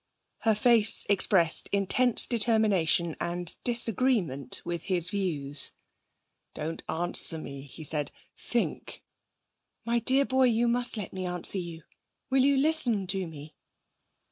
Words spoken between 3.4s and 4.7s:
disagreement